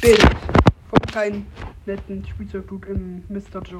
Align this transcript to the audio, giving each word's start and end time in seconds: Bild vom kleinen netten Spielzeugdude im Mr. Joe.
Bild 0.00 0.20
vom 0.88 1.00
kleinen 1.10 1.46
netten 1.86 2.24
Spielzeugdude 2.26 2.88
im 2.88 3.24
Mr. 3.28 3.62
Joe. 3.62 3.74